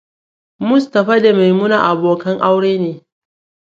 [0.67, 2.93] Mustapha da Maimuna abokan aure ne.